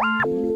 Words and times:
Woo! 0.00 0.49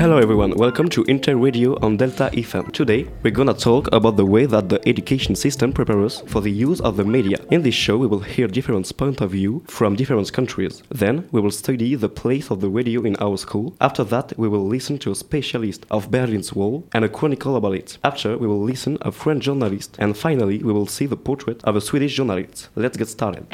Hello 0.00 0.16
everyone, 0.16 0.52
welcome 0.52 0.88
to 0.88 1.04
Inter 1.08 1.36
Radio 1.36 1.78
on 1.82 1.98
Delta 1.98 2.30
FM. 2.32 2.72
Today, 2.72 3.06
we're 3.22 3.30
gonna 3.30 3.52
talk 3.52 3.86
about 3.92 4.16
the 4.16 4.24
way 4.24 4.46
that 4.46 4.70
the 4.70 4.80
education 4.88 5.36
system 5.36 5.74
prepares 5.74 6.22
us 6.22 6.22
for 6.26 6.40
the 6.40 6.50
use 6.50 6.80
of 6.80 6.96
the 6.96 7.04
media. 7.04 7.36
In 7.50 7.60
this 7.60 7.74
show, 7.74 7.98
we 7.98 8.06
will 8.06 8.20
hear 8.20 8.48
different 8.48 8.90
points 8.96 9.20
of 9.20 9.32
view 9.32 9.62
from 9.66 9.96
different 9.96 10.32
countries. 10.32 10.82
Then, 10.88 11.28
we 11.32 11.42
will 11.42 11.50
study 11.50 11.96
the 11.96 12.08
place 12.08 12.50
of 12.50 12.62
the 12.62 12.70
radio 12.70 13.02
in 13.02 13.14
our 13.16 13.36
school. 13.36 13.76
After 13.78 14.02
that, 14.04 14.32
we 14.38 14.48
will 14.48 14.66
listen 14.66 14.96
to 15.00 15.10
a 15.10 15.14
specialist 15.14 15.84
of 15.90 16.10
Berlin's 16.10 16.54
Wall 16.54 16.82
and 16.94 17.04
a 17.04 17.08
chronicle 17.10 17.54
about 17.56 17.74
it. 17.74 17.98
After, 18.02 18.38
we 18.38 18.46
will 18.46 18.64
listen 18.64 18.96
a 19.02 19.12
French 19.12 19.44
journalist. 19.44 19.96
And 19.98 20.16
finally, 20.16 20.62
we 20.62 20.72
will 20.72 20.86
see 20.86 21.04
the 21.04 21.18
portrait 21.18 21.62
of 21.64 21.76
a 21.76 21.80
Swedish 21.82 22.16
journalist. 22.16 22.70
Let's 22.74 22.96
get 22.96 23.08
started. 23.08 23.44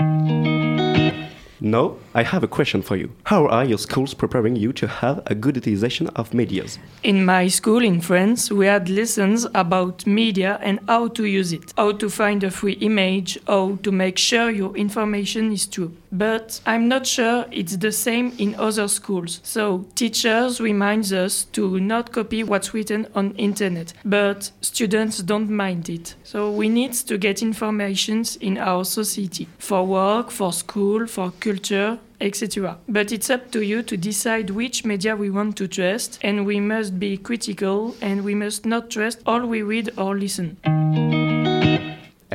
No, 1.61 1.99
I 2.15 2.23
have 2.23 2.43
a 2.45 2.49
question 2.49 2.83
for 2.83 2.97
you. 2.97 3.11
How 3.25 3.47
are 3.47 3.65
your 3.65 3.79
schools 3.79 4.13
preparing 4.13 4.57
you 4.57 4.73
to 4.75 4.87
have 4.87 5.23
a 5.27 5.35
good 5.35 5.57
utilization 5.57 6.09
of 6.09 6.35
medias? 6.35 6.79
In 7.03 7.25
my 7.25 7.49
school 7.49 7.83
in 7.83 8.01
France, 8.01 8.51
we 8.51 8.67
had 8.67 8.91
lessons 8.91 9.47
about 9.55 10.07
media 10.07 10.59
and 10.63 10.81
how 10.87 11.09
to 11.09 11.25
use 11.25 11.53
it, 11.53 11.73
how 11.77 11.93
to 11.93 12.11
find 12.11 12.45
a 12.45 12.51
free 12.51 12.75
image, 12.75 13.39
how 13.47 13.79
to 13.83 13.91
make 13.91 14.19
sure 14.19 14.51
your 14.51 14.77
information 14.77 15.51
is 15.51 15.67
true. 15.67 15.93
But 16.17 16.61
I'm 16.65 16.89
not 16.89 17.07
sure 17.07 17.45
it's 17.51 17.77
the 17.77 17.93
same 17.93 18.33
in 18.39 18.55
other 18.55 18.89
schools. 18.89 19.41
So 19.43 19.85
teachers 19.95 20.61
remind 20.61 21.13
us 21.13 21.45
to 21.53 21.79
not 21.79 22.11
copy 22.13 22.43
what's 22.43 22.73
written 22.73 23.07
on 23.15 23.33
internet, 23.33 23.93
but 24.05 24.51
students 24.63 25.19
don't 25.19 25.51
mind 25.51 25.91
it. 25.91 26.15
So 26.25 26.51
we 26.51 26.69
need 26.71 26.95
to 26.95 27.19
get 27.19 27.43
informations 27.43 28.37
in 28.37 28.57
our 28.57 28.85
society 28.85 29.47
for 29.59 29.87
work, 29.87 30.31
for 30.31 30.53
school, 30.53 31.07
for 31.07 31.33
culture, 31.39 31.99
etc. 32.21 32.79
But 32.89 33.13
it's 33.13 33.29
up 33.29 33.51
to 33.51 33.61
you 33.61 33.83
to 33.83 33.97
decide 33.97 34.49
which 34.49 34.87
media 34.87 35.15
we 35.15 35.29
want 35.29 35.57
to 35.59 35.69
trust, 35.69 36.19
and 36.23 36.47
we 36.47 36.61
must 36.61 36.99
be 36.99 37.19
critical 37.19 37.95
and 38.01 38.25
we 38.25 38.35
must 38.35 38.65
not 38.65 38.89
trust 38.89 39.21
all 39.27 39.45
we 39.45 39.61
read 39.61 39.91
or 39.99 40.17
listen. 40.17 40.57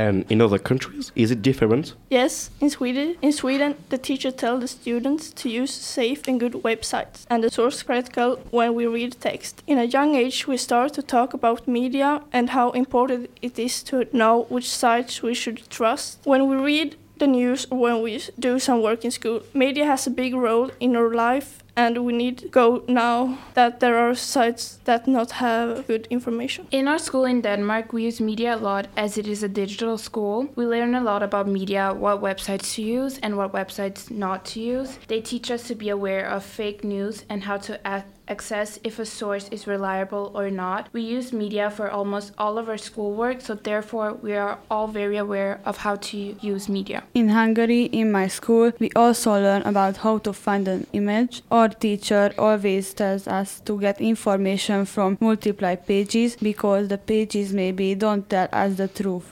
And 0.01 0.25
in 0.31 0.41
other 0.41 0.57
countries, 0.69 1.11
is 1.15 1.29
it 1.29 1.41
different? 1.43 1.93
Yes, 2.09 2.49
in 2.59 2.69
Sweden, 2.71 3.09
in 3.21 3.31
Sweden, 3.31 3.75
the 3.89 3.99
teacher 3.99 4.31
tells 4.31 4.61
the 4.61 4.67
students 4.67 5.23
to 5.39 5.47
use 5.61 5.73
safe 5.97 6.27
and 6.27 6.39
good 6.39 6.55
websites 6.69 7.17
and 7.29 7.43
the 7.43 7.51
source 7.51 7.83
critical 7.83 8.29
when 8.49 8.73
we 8.73 8.87
read 8.87 9.11
text. 9.19 9.61
In 9.67 9.77
a 9.77 9.91
young 9.97 10.15
age, 10.15 10.47
we 10.47 10.57
start 10.57 10.93
to 10.93 11.03
talk 11.03 11.35
about 11.35 11.67
media 11.67 12.21
and 12.33 12.49
how 12.49 12.71
important 12.71 13.29
it 13.43 13.59
is 13.59 13.83
to 13.83 14.07
know 14.11 14.47
which 14.49 14.67
sites 14.67 15.21
we 15.21 15.35
should 15.35 15.69
trust. 15.69 16.17
When 16.23 16.47
we 16.49 16.55
read 16.55 16.95
the 17.21 17.27
news 17.27 17.67
when 17.69 18.01
we 18.01 18.19
do 18.39 18.57
some 18.57 18.81
work 18.81 19.05
in 19.05 19.11
school, 19.11 19.43
media 19.53 19.85
has 19.85 20.07
a 20.07 20.09
big 20.09 20.33
role 20.33 20.71
in 20.79 20.95
our 20.95 21.13
life 21.13 21.63
and 21.81 22.05
we 22.05 22.13
need 22.13 22.37
to 22.37 22.47
go 22.47 22.83
now 22.87 23.37
that 23.55 23.79
there 23.79 23.97
are 23.97 24.13
sites 24.13 24.79
that 24.85 25.07
not 25.07 25.31
have 25.31 25.87
good 25.87 26.07
information. 26.09 26.67
In 26.71 26.87
our 26.87 26.99
school 26.99 27.25
in 27.25 27.41
Denmark, 27.41 27.91
we 27.93 28.03
use 28.03 28.21
media 28.21 28.55
a 28.55 28.61
lot 28.69 28.87
as 28.95 29.17
it 29.17 29.27
is 29.27 29.41
a 29.43 29.49
digital 29.49 29.97
school. 29.97 30.47
We 30.55 30.65
learn 30.65 30.93
a 30.95 31.01
lot 31.01 31.23
about 31.23 31.47
media, 31.47 31.93
what 31.93 32.21
websites 32.21 32.75
to 32.75 32.81
use 32.83 33.17
and 33.23 33.35
what 33.37 33.51
websites 33.53 34.11
not 34.11 34.45
to 34.51 34.59
use. 34.59 34.99
They 35.07 35.21
teach 35.21 35.49
us 35.49 35.67
to 35.69 35.75
be 35.75 35.89
aware 35.89 36.25
of 36.27 36.43
fake 36.43 36.83
news 36.83 37.25
and 37.29 37.43
how 37.43 37.57
to 37.57 37.73
act 37.87 38.20
access 38.31 38.79
if 38.83 38.97
a 38.97 39.05
source 39.05 39.45
is 39.49 39.67
reliable 39.67 40.31
or 40.33 40.49
not. 40.49 40.87
We 40.93 41.01
use 41.01 41.33
media 41.33 41.69
for 41.69 41.91
almost 41.91 42.31
all 42.37 42.57
of 42.57 42.69
our 42.69 42.77
schoolwork, 42.77 43.41
so 43.41 43.53
therefore 43.55 44.13
we 44.13 44.33
are 44.33 44.57
all 44.71 44.87
very 44.87 45.17
aware 45.17 45.59
of 45.65 45.77
how 45.85 45.95
to 46.09 46.17
use 46.53 46.69
media. 46.69 47.03
In 47.13 47.29
Hungary, 47.29 47.83
in 48.01 48.11
my 48.11 48.27
school, 48.27 48.71
we 48.79 48.89
also 48.95 49.31
learn 49.33 49.63
about 49.63 49.97
how 49.97 50.15
to 50.19 50.31
find 50.33 50.67
an 50.67 50.87
image. 50.93 51.43
Our 51.51 51.69
teacher 51.69 52.33
always 52.37 52.93
tells 52.93 53.27
us 53.27 53.59
to 53.67 53.79
get 53.79 53.99
information 53.99 54.85
from 54.85 55.17
multiple 55.19 55.75
pages 55.75 56.35
because 56.37 56.87
the 56.87 56.97
pages 56.97 57.53
maybe 57.53 57.95
don't 57.95 58.29
tell 58.29 58.47
us 58.53 58.75
the 58.75 58.87
truth. 58.87 59.27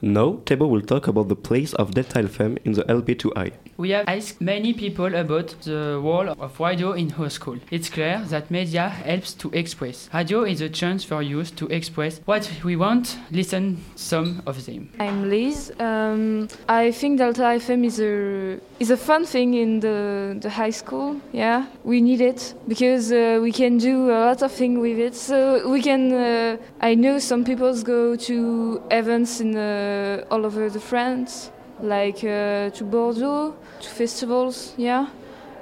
Now, 0.00 0.38
Thibaut 0.44 0.68
will 0.70 0.82
talk 0.82 1.08
about 1.08 1.28
the 1.28 1.36
place 1.36 1.72
of 1.74 1.94
Delta 1.94 2.22
FM 2.22 2.58
in 2.64 2.72
the 2.72 2.84
LP2I. 2.84 3.52
We 3.76 3.90
have 3.90 4.08
asked 4.08 4.40
many 4.40 4.72
people 4.72 5.14
about 5.14 5.54
the 5.62 6.00
role 6.00 6.28
of 6.28 6.60
radio 6.60 6.92
in 6.92 7.12
our 7.18 7.28
school. 7.28 7.58
It's 7.70 7.88
clear 7.88 8.22
that 8.28 8.50
media 8.50 8.88
helps 8.88 9.34
to 9.34 9.50
express. 9.50 10.08
Radio 10.14 10.44
is 10.44 10.60
a 10.60 10.68
chance 10.68 11.02
for 11.02 11.22
youth 11.22 11.56
to 11.56 11.66
express 11.66 12.20
what 12.24 12.48
we 12.62 12.76
want, 12.76 13.18
listen 13.32 13.78
some 13.96 14.42
of 14.46 14.64
them. 14.66 14.90
I'm 15.00 15.28
Liz. 15.28 15.72
Um, 15.80 16.48
I 16.68 16.92
think 16.92 17.18
Delta 17.18 17.42
FM 17.42 17.84
is 17.84 18.00
a 18.00 18.60
is 18.78 18.90
a 18.90 18.96
fun 18.96 19.24
thing 19.24 19.54
in 19.54 19.80
the, 19.80 20.36
the 20.40 20.50
high 20.50 20.70
school. 20.70 21.20
Yeah, 21.32 21.66
we 21.82 22.00
need 22.00 22.20
it 22.20 22.54
because 22.68 23.10
uh, 23.10 23.40
we 23.42 23.50
can 23.50 23.78
do 23.78 24.10
a 24.10 24.20
lot 24.26 24.42
of 24.42 24.52
things 24.52 24.78
with 24.78 24.98
it. 24.98 25.14
So 25.14 25.68
we 25.68 25.82
can. 25.82 26.12
Uh, 26.12 26.56
I 26.80 26.94
know 26.94 27.18
some 27.18 27.44
people 27.44 27.74
go 27.82 28.14
to 28.16 28.82
events 28.90 29.40
in 29.40 29.56
uh, 29.56 30.24
all 30.30 30.46
over 30.46 30.70
the 30.70 30.80
France 30.80 31.50
like 31.80 32.24
uh, 32.24 32.70
to 32.70 32.84
Bordeaux, 32.84 33.54
to 33.80 33.88
festivals, 33.88 34.74
yeah. 34.76 35.06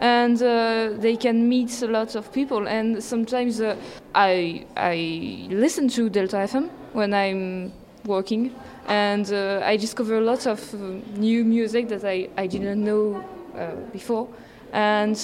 And 0.00 0.42
uh, 0.42 0.90
they 0.98 1.16
can 1.16 1.48
meet 1.48 1.82
a 1.82 1.86
lot 1.86 2.16
of 2.16 2.32
people. 2.32 2.66
And 2.66 3.02
sometimes 3.02 3.60
uh, 3.60 3.76
I 4.14 4.66
I 4.76 5.46
listen 5.48 5.88
to 5.88 6.10
Delta 6.10 6.36
FM 6.36 6.70
when 6.92 7.14
I'm 7.14 7.72
working, 8.04 8.52
and 8.88 9.32
uh, 9.32 9.60
I 9.64 9.76
discover 9.76 10.16
a 10.16 10.20
lot 10.20 10.46
of 10.46 10.74
uh, 10.74 10.78
new 11.16 11.44
music 11.44 11.88
that 11.88 12.04
I, 12.04 12.28
I 12.36 12.46
didn't 12.48 12.82
know 12.84 13.24
uh, 13.56 13.76
before. 13.92 14.28
And 14.72 15.16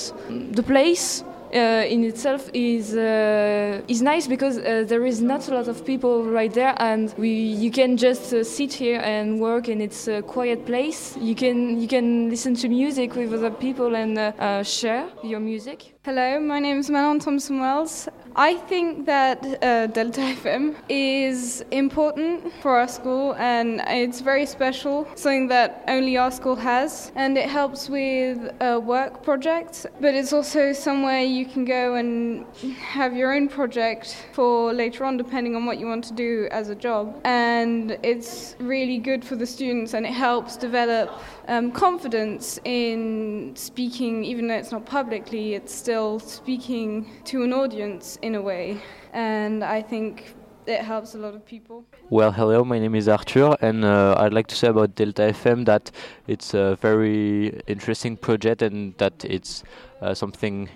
the 0.55 0.62
place 0.62 1.25
uh, 1.54 1.84
in 1.88 2.04
itself 2.04 2.50
is 2.53 2.94
uh, 2.94 3.81
is 3.88 4.03
nice 4.03 4.26
because 4.26 4.59
uh, 4.59 4.84
there 4.86 5.06
is 5.06 5.20
not 5.20 5.48
a 5.48 5.54
lot 5.54 5.69
of 5.69 5.84
people 5.84 6.25
right 6.25 6.53
there, 6.53 6.75
and 6.78 7.14
we 7.16 7.31
you 7.31 7.70
can 7.70 7.97
just 7.97 8.32
uh, 8.32 8.44
sit 8.44 8.72
here 8.72 9.00
and 9.00 9.41
work, 9.41 9.69
and 9.69 9.81
it's 9.81 10.08
a 10.08 10.22
quiet 10.22 10.66
place. 10.66 11.16
You 11.16 11.34
can 11.34 11.81
you 11.81 11.88
can 11.88 12.31
listen 12.31 12.54
to 12.56 12.69
music 12.69 13.14
with 13.14 13.32
other 13.32 13.50
people 13.50 13.97
and 13.97 14.19
uh, 14.19 14.32
uh, 14.38 14.62
share 14.62 15.06
your 15.22 15.41
music. 15.41 15.94
Hello, 16.04 16.41
my 16.41 16.58
name 16.58 16.78
is 16.78 16.91
Manon 16.91 17.19
Thompson 17.19 17.60
Wells. 17.60 18.08
I 18.41 18.54
think 18.54 19.04
that 19.06 19.44
uh, 19.65 19.88
Delta 19.88 20.21
FM 20.43 20.76
is 20.88 21.65
important 21.72 22.53
for 22.62 22.78
our 22.78 22.87
school 22.87 23.34
and 23.34 23.82
it's 23.88 24.21
very 24.21 24.47
special, 24.47 25.09
something 25.16 25.49
that 25.49 25.82
only 25.88 26.16
our 26.16 26.31
school 26.31 26.54
has. 26.54 27.10
And 27.16 27.37
it 27.37 27.49
helps 27.49 27.88
with 27.88 28.38
uh, 28.60 28.81
work 28.81 29.25
projects, 29.25 29.87
but 30.00 30.15
it's 30.15 30.32
also 30.32 30.72
somewhere 30.72 31.19
you 31.22 31.47
can 31.47 31.65
go 31.65 31.97
and 31.97 32.47
have 32.76 33.16
your 33.16 33.34
own 33.34 33.49
project 33.49 34.25
for 34.32 34.72
later 34.72 35.05
on, 35.05 35.16
depending 35.16 35.56
on 35.56 35.66
what 35.66 35.81
you 35.81 35.88
want 35.88 36.05
to 36.05 36.15
do 36.15 36.47
as 36.53 36.69
a 36.69 36.76
job. 36.76 37.20
And 37.25 37.99
it's 38.05 38.55
really 38.60 38.99
good 38.99 39.25
for 39.25 39.34
the 39.34 39.47
students 39.47 39.94
and 39.94 40.06
it 40.06 40.12
helps 40.12 40.56
develop 40.56 41.10
um, 41.49 41.72
confidence 41.72 42.60
in 42.65 43.53
speaking, 43.56 44.22
even 44.22 44.47
though 44.47 44.55
it's 44.55 44.70
not 44.70 44.87
publicly, 44.87 45.55
it's 45.55 45.75
still 45.75 46.20
speaking 46.20 47.10
to 47.25 47.43
an 47.43 47.53
audience 47.53 48.16
in 48.28 48.34
a 48.34 48.43
way. 48.43 48.81
And 49.12 49.65
I 49.65 49.81
think 49.83 50.34
it 50.66 50.81
helps 50.83 51.15
a 51.15 51.19
lot 51.19 51.34
of 51.34 51.44
people. 51.44 51.84
Well, 52.11 52.31
hello, 52.31 52.62
my 52.62 52.78
name 52.78 52.94
is 52.94 53.09
Arthur, 53.09 53.56
and 53.61 53.84
uh, 53.84 54.15
I'd 54.19 54.34
like 54.34 54.47
to 54.49 54.55
say 54.55 54.69
about 54.69 54.94
Delta 54.94 55.22
FM 55.22 55.65
that 55.65 55.91
it's 56.27 56.53
a 56.55 56.77
very 56.81 57.61
interesting 57.67 58.17
project 58.17 58.62
and 58.62 58.94
that 58.99 59.25
it's 59.25 59.65
uh, 60.03 60.15
something 60.15 60.69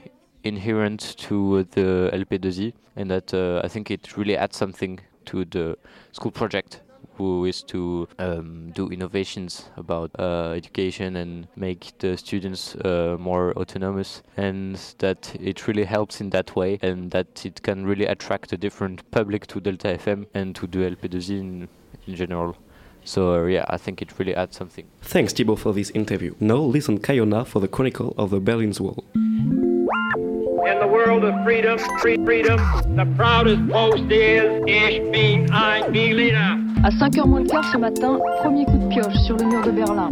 inherent 0.44 1.00
to 1.28 1.64
the 1.76 2.10
LP2I, 2.12 2.72
and 2.96 3.10
that 3.10 3.34
uh, 3.34 3.60
I 3.62 3.68
think 3.68 3.90
it 3.90 4.16
really 4.16 4.36
adds 4.36 4.56
something 4.56 4.98
to 5.26 5.44
the 5.44 5.76
school 6.12 6.32
project 6.32 6.80
who 7.16 7.44
is 7.44 7.62
to 7.62 8.08
um, 8.18 8.70
do 8.74 8.88
innovations 8.88 9.68
about 9.76 10.10
uh, 10.18 10.52
education 10.54 11.16
and 11.16 11.48
make 11.56 11.92
the 11.98 12.16
students 12.16 12.74
uh, 12.76 13.16
more 13.18 13.52
autonomous 13.56 14.22
and 14.36 14.76
that 14.98 15.34
it 15.40 15.66
really 15.66 15.84
helps 15.84 16.20
in 16.20 16.30
that 16.30 16.54
way 16.56 16.78
and 16.82 17.10
that 17.10 17.44
it 17.44 17.62
can 17.62 17.84
really 17.86 18.06
attract 18.06 18.52
a 18.52 18.56
different 18.56 19.08
public 19.10 19.46
to 19.46 19.60
Delta 19.60 19.98
FM 19.98 20.26
and 20.34 20.54
to 20.56 20.66
the 20.66 20.78
LP2I 20.78 21.30
in, 21.30 21.68
in 22.06 22.14
general. 22.14 22.56
So 23.04 23.34
uh, 23.34 23.46
yeah, 23.46 23.64
I 23.68 23.76
think 23.76 24.00
it 24.00 24.18
really 24.18 24.34
adds 24.34 24.56
something. 24.56 24.86
Thanks, 25.02 25.32
Thibaut, 25.32 25.58
for 25.58 25.72
this 25.72 25.90
interview. 25.90 26.34
Now 26.40 26.56
listen 26.56 26.98
Kayona 26.98 27.46
for 27.46 27.60
the 27.60 27.68
Chronicle 27.68 28.14
of 28.16 28.30
the 28.30 28.40
Berlin's 28.40 28.80
Wall. 28.80 29.04
In 29.14 30.78
the 30.78 30.86
world 30.86 31.24
of 31.24 31.34
freedom, 31.44 31.78
free 32.00 32.16
freedom, 32.24 32.58
the 32.96 33.04
proudest 33.16 33.66
boast 33.66 34.10
is 34.10 34.62
Ich 34.66 35.02
bin 35.10 35.50
ein 35.52 35.92
Berliner. 35.92 36.71
À 36.84 36.90
5h 36.90 37.28
moins 37.28 37.40
le 37.40 37.46
quart 37.46 37.64
ce 37.72 37.78
matin, 37.78 38.18
premier 38.40 38.64
coup 38.64 38.76
de 38.76 38.88
pioche 38.88 39.14
sur 39.24 39.36
le 39.36 39.44
mur 39.44 39.62
de 39.62 39.70
Berlin. 39.70 40.10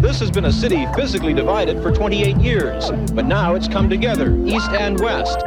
This 0.00 0.20
has 0.20 0.30
been 0.30 0.44
a 0.44 0.52
city 0.52 0.86
physically 0.94 1.34
divided 1.34 1.82
for 1.82 1.90
28 1.90 2.36
years, 2.36 2.92
but 3.12 3.24
now 3.24 3.56
it's 3.56 3.66
come 3.66 3.88
together, 3.90 4.32
east 4.46 4.70
and 4.70 5.00
west. 5.00 5.38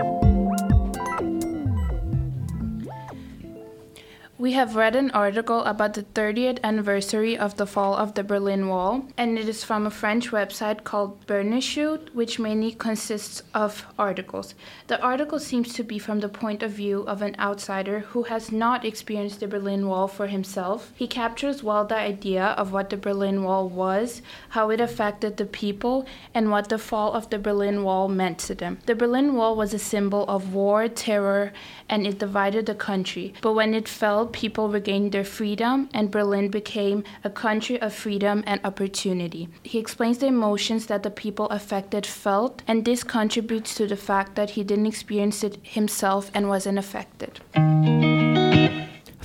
We 4.45 4.51
have 4.51 4.75
read 4.75 4.95
an 4.95 5.09
article 5.09 5.63
about 5.63 5.95
the 5.95 6.03
30th 6.03 6.59
anniversary 6.63 7.35
of 7.35 7.57
the 7.57 7.65
fall 7.65 7.95
of 7.95 8.13
the 8.13 8.23
Berlin 8.23 8.67
Wall, 8.67 9.07
and 9.17 9.39
it 9.39 9.49
is 9.49 9.63
from 9.63 9.87
a 9.87 9.89
French 9.89 10.29
website 10.29 10.83
called 10.83 11.25
Bernisshoot, 11.25 12.13
which 12.13 12.37
mainly 12.37 12.71
consists 12.71 13.41
of 13.55 13.87
articles. 13.97 14.53
The 14.85 15.01
article 15.01 15.39
seems 15.39 15.73
to 15.73 15.83
be 15.83 15.97
from 15.97 16.19
the 16.19 16.29
point 16.29 16.61
of 16.61 16.69
view 16.69 17.01
of 17.07 17.23
an 17.23 17.35
outsider 17.39 18.01
who 18.01 18.21
has 18.25 18.51
not 18.51 18.85
experienced 18.85 19.39
the 19.39 19.47
Berlin 19.47 19.87
Wall 19.87 20.07
for 20.07 20.27
himself. 20.27 20.93
He 20.95 21.07
captures 21.07 21.63
well 21.63 21.83
the 21.83 21.97
idea 21.97 22.49
of 22.49 22.71
what 22.71 22.91
the 22.91 22.97
Berlin 22.97 23.41
Wall 23.41 23.67
was, 23.67 24.21
how 24.49 24.69
it 24.69 24.79
affected 24.79 25.37
the 25.37 25.47
people, 25.47 26.05
and 26.35 26.51
what 26.51 26.69
the 26.69 26.77
fall 26.77 27.13
of 27.13 27.31
the 27.31 27.39
Berlin 27.39 27.83
Wall 27.83 28.07
meant 28.09 28.37
to 28.41 28.53
them. 28.53 28.77
The 28.85 28.93
Berlin 28.93 29.33
Wall 29.33 29.55
was 29.55 29.73
a 29.73 29.79
symbol 29.79 30.23
of 30.27 30.53
war, 30.53 30.87
terror, 30.87 31.51
and 31.89 32.05
it 32.05 32.19
divided 32.19 32.67
the 32.67 32.75
country. 32.75 33.33
But 33.41 33.53
when 33.53 33.73
it 33.73 33.87
fell, 33.87 34.27
people 34.35 34.67
regained 34.67 35.13
their 35.13 35.23
freedom, 35.23 35.89
and 35.93 36.11
Berlin 36.11 36.49
became 36.49 37.05
a 37.23 37.29
country 37.29 37.81
of 37.81 37.93
freedom 37.93 38.43
and 38.45 38.59
opportunity. 38.65 39.47
He 39.63 39.79
explains 39.79 40.17
the 40.17 40.27
emotions 40.27 40.87
that 40.87 41.03
the 41.03 41.09
people 41.09 41.47
affected 41.47 42.05
felt, 42.05 42.61
and 42.67 42.83
this 42.83 43.03
contributes 43.03 43.73
to 43.75 43.87
the 43.87 43.95
fact 43.95 44.35
that 44.35 44.51
he 44.51 44.63
didn't 44.63 44.87
experience 44.87 45.41
it 45.41 45.57
himself 45.63 46.29
and 46.33 46.49
wasn't 46.49 46.77
affected. 46.77 47.39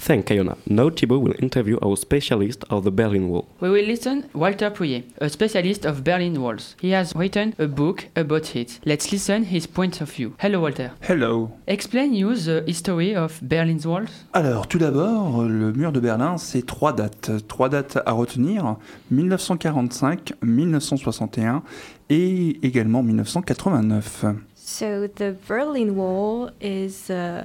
Thank 0.00 0.28
Kayona. 0.28 0.56
Now 0.66 0.88
Thibaut 0.88 1.20
will 1.20 1.34
interview 1.40 1.78
our 1.82 1.94
specialist 1.94 2.64
of 2.70 2.84
the 2.84 2.90
Berlin 2.90 3.28
Wall. 3.28 3.46
We 3.60 3.68
will 3.68 3.84
listen 3.84 4.30
Walter 4.32 4.70
Pouillet, 4.70 5.04
a 5.18 5.28
specialist 5.28 5.84
of 5.84 6.02
Berlin 6.02 6.40
walls. 6.40 6.74
He 6.80 6.92
has 6.92 7.14
written 7.14 7.54
a 7.58 7.66
book 7.66 8.08
about 8.16 8.56
it. 8.56 8.80
Let's 8.86 9.12
listen 9.12 9.44
his 9.44 9.66
point 9.66 10.00
of 10.00 10.10
view. 10.10 10.32
Hello 10.38 10.60
Walter. 10.60 10.92
Hello. 11.02 11.50
Explain 11.66 12.14
you 12.14 12.34
the 12.34 12.64
history 12.66 13.14
of 13.14 13.40
Berlin's 13.42 13.86
walls. 13.86 14.24
Alors, 14.32 14.68
tout 14.68 14.78
d'abord, 14.78 15.42
le 15.42 15.70
mur 15.72 15.92
de 15.92 16.00
Berlin, 16.00 16.38
c'est 16.38 16.64
trois 16.64 16.94
dates. 16.94 17.30
Trois 17.46 17.68
dates 17.68 17.98
à 18.06 18.12
retenir 18.12 18.76
1945, 19.10 20.32
1961 20.42 21.62
et 22.08 22.58
également 22.66 23.02
1989. 23.02 24.24
So 24.70 25.08
the 25.08 25.34
Berlin 25.48 25.96
Wall 25.96 26.52
is 26.60 27.10
uh, 27.10 27.42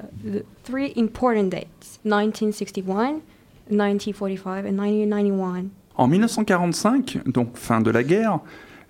three 0.63 0.93
important 0.95 1.49
dates 1.49 1.99
1961, 2.03 3.23
1945, 3.67 4.65
and 4.65 4.77
1991. 4.77 5.71
En 5.97 6.07
1945, 6.07 7.23
donc 7.25 7.57
fin 7.57 7.81
de 7.81 7.89
la 7.89 8.03
guerre, 8.03 8.41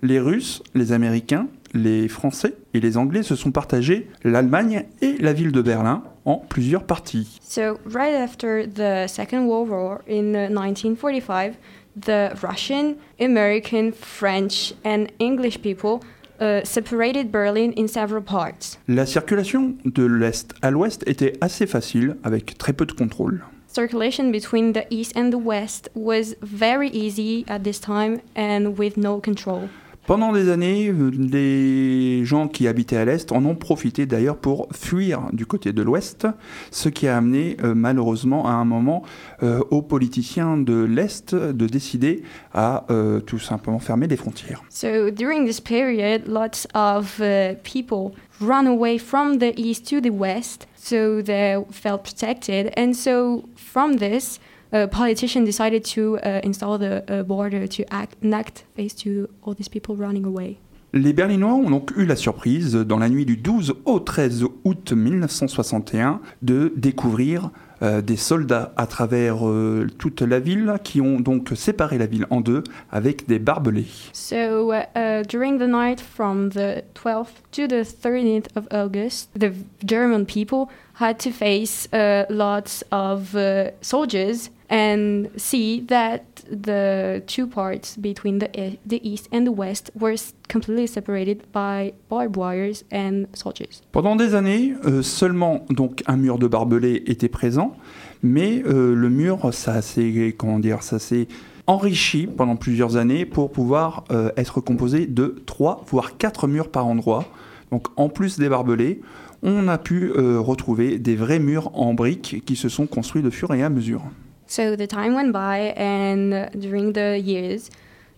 les 0.02 0.20
Russes, 0.20 0.62
les 0.74 0.92
Américains, 0.92 1.48
les 1.72 2.08
Français 2.08 2.54
et 2.74 2.80
les 2.80 2.98
Anglais 2.98 3.22
se 3.22 3.36
sont 3.36 3.52
partagés 3.52 4.06
l'Allemagne 4.22 4.84
et 5.00 5.16
la 5.16 5.32
ville 5.32 5.50
de 5.50 5.62
Berlin 5.62 6.02
en 6.26 6.36
plusieurs 6.36 6.84
parties. 6.84 7.38
So 7.42 7.78
right 7.86 8.14
after 8.14 8.66
the 8.66 9.08
Second 9.08 9.46
World 9.46 9.70
War 9.70 10.02
in 10.06 10.34
uh, 10.34 10.50
1945, 10.50 11.56
the 11.98 12.34
Russian, 12.42 12.96
American, 13.18 13.92
French, 13.92 14.74
and 14.84 15.06
English 15.18 15.62
people 15.62 16.00
uh, 16.40 16.64
separated 16.64 17.30
Berlin 17.30 17.72
in 17.76 17.88
several 17.88 18.22
parts. 18.22 18.78
La 18.88 19.06
circulation 19.06 19.76
de 19.84 20.04
l'Est 20.04 20.54
à 20.62 20.70
l'Ouest 20.70 21.02
était 21.06 21.34
assez 21.40 21.66
facile 21.66 22.16
avec 22.24 22.58
très 22.58 22.72
peu 22.72 22.86
de 22.86 22.92
contrôle. 22.92 23.44
Circulation 23.68 24.30
between 24.30 24.72
the 24.72 24.86
East 24.90 25.14
and 25.16 25.30
the 25.30 25.38
West 25.38 25.90
was 25.94 26.34
very 26.40 26.88
easy 26.90 27.44
at 27.46 27.62
this 27.62 27.78
time 27.78 28.20
and 28.34 28.78
with 28.78 28.96
no 28.96 29.20
control. 29.20 29.68
Pendant 30.06 30.32
des 30.32 30.50
années, 30.50 30.92
les 31.18 32.24
gens 32.24 32.46
qui 32.46 32.68
habitaient 32.68 32.96
à 32.96 33.04
l'Est 33.04 33.32
en 33.32 33.44
ont 33.44 33.56
profité 33.56 34.06
d'ailleurs 34.06 34.36
pour 34.36 34.68
fuir 34.72 35.22
du 35.32 35.46
côté 35.46 35.72
de 35.72 35.82
l'Ouest, 35.82 36.28
ce 36.70 36.88
qui 36.88 37.08
a 37.08 37.16
amené 37.16 37.56
euh, 37.64 37.74
malheureusement 37.74 38.46
à 38.46 38.52
un 38.52 38.64
moment 38.64 39.02
euh, 39.42 39.60
aux 39.72 39.82
politiciens 39.82 40.58
de 40.58 40.84
l'Est 40.84 41.34
de 41.34 41.66
décider 41.66 42.22
à 42.54 42.84
euh, 42.90 43.18
tout 43.18 43.40
simplement 43.40 43.80
fermer 43.80 44.06
les 44.06 44.16
frontières. 44.16 44.62
So 44.70 45.10
during 45.10 45.44
this 45.44 45.60
period, 45.60 46.28
lots 46.28 46.68
of 46.72 47.18
uh, 47.18 47.56
people 47.64 48.12
run 48.40 48.68
away 48.68 48.98
from 48.98 49.38
the 49.38 49.58
East 49.58 49.88
to 49.90 50.00
the 50.00 50.12
West, 50.12 50.68
so 50.76 51.20
they 51.20 51.56
felt 51.72 52.04
protected. 52.04 52.72
And 52.78 52.92
so 52.92 53.42
from 53.56 53.96
this, 53.96 54.38
a 54.72 54.86
politician 54.86 55.44
decided 55.44 55.84
to 55.94 56.18
uh, 56.18 56.40
install 56.42 56.78
the 56.78 57.04
uh, 57.08 57.22
border 57.22 57.66
to 57.66 57.84
act, 57.90 58.16
enact 58.22 58.64
face 58.74 58.94
to 58.94 59.28
all 59.42 59.54
these 59.54 59.68
people 59.68 59.96
running 59.96 60.24
away. 60.24 60.58
Les 60.92 61.12
Berlinois 61.12 61.52
ont 61.52 61.68
donc 61.68 61.92
eu 61.96 62.06
la 62.06 62.16
surprise, 62.16 62.74
dans 62.74 62.98
la 62.98 63.10
nuit 63.10 63.26
du 63.26 63.36
12 63.36 63.74
au 63.84 64.00
13 64.00 64.44
août 64.64 64.92
1961, 64.92 66.20
de 66.40 66.72
découvrir 66.74 67.50
euh, 67.82 68.00
des 68.00 68.16
soldats 68.16 68.72
à 68.78 68.86
travers 68.86 69.46
euh, 69.46 69.86
toute 69.98 70.22
la 70.22 70.40
ville 70.40 70.76
qui 70.82 71.02
ont 71.02 71.20
donc 71.20 71.50
séparé 71.54 71.98
la 71.98 72.06
ville 72.06 72.26
en 72.30 72.40
deux 72.40 72.64
avec 72.90 73.26
des 73.26 73.38
barbelés. 73.38 73.84
So 74.14 74.72
uh, 74.72 74.84
uh, 74.96 75.22
during 75.28 75.58
the 75.58 75.68
night 75.68 76.00
from 76.00 76.48
the 76.50 76.82
12th 76.94 77.42
to 77.52 77.66
the 77.66 77.84
13th 77.84 78.46
of 78.56 78.66
August, 78.72 79.28
the 79.38 79.52
German 79.84 80.24
people 80.24 80.68
had 80.98 81.18
to 81.18 81.30
face 81.30 81.88
uh, 81.92 82.24
lots 82.30 82.82
of 82.90 83.34
uh, 83.34 83.72
soldiers 83.82 84.50
and 84.70 85.24
see 85.36 85.84
that 85.86 86.20
the 86.50 87.22
two 87.26 87.46
parts 87.46 87.96
between 87.96 88.38
the, 88.38 88.48
e- 88.58 88.78
the 88.86 89.00
east 89.02 89.28
and 89.32 89.44
the 89.44 89.52
west 89.52 89.90
were 89.98 90.16
completely 90.48 90.86
separated 90.86 91.42
by 91.52 91.92
barbed 92.08 92.36
wires 92.36 92.84
and 92.92 93.26
soldiers. 93.34 93.82
Pendant 93.92 94.16
des 94.16 94.34
années, 94.34 94.74
euh, 94.84 95.02
seulement 95.02 95.64
donc 95.70 96.02
un 96.06 96.16
mur 96.16 96.38
de 96.38 96.46
barbelés 96.46 97.02
était 97.06 97.28
présent, 97.28 97.76
mais 98.22 98.62
euh, 98.66 98.94
le 98.94 99.08
mur, 99.08 99.52
ça 99.52 99.82
s'est 99.82 100.34
comment 100.36 100.58
dire, 100.58 100.82
ça 100.82 100.98
s'est 100.98 101.28
enrichi 101.66 102.26
pendant 102.26 102.56
plusieurs 102.56 102.96
années 102.96 103.24
pour 103.24 103.50
pouvoir 103.50 104.04
euh, 104.10 104.30
être 104.36 104.60
composé 104.60 105.06
de 105.06 105.36
trois 105.46 105.84
voire 105.88 106.16
quatre 106.16 106.46
murs 106.46 106.70
par 106.70 106.86
endroit. 106.86 107.24
Donc 107.72 107.88
en 107.96 108.08
plus 108.08 108.38
des 108.38 108.48
barbelés, 108.48 109.00
on 109.42 109.68
a 109.68 109.76
pu 109.76 110.12
retrouver 110.12 110.98
des 110.98 111.14
vrais 111.14 111.38
murs 111.38 111.70
en 111.74 111.94
briques 111.94 112.42
qui 112.46 112.56
se 112.56 112.68
sont 112.68 112.86
construits 112.86 113.22
de 113.22 113.30
fur 113.30 113.52
et 113.52 113.62
à 113.62 113.68
mesure. 113.68 114.02
So 114.46 114.76
the 114.76 114.86
time 114.86 115.14
went 115.14 115.32
by, 115.32 115.74
and 115.76 116.50
during 116.58 116.92
the 116.92 117.18
years, 117.18 117.70